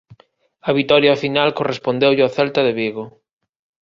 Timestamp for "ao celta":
2.23-2.61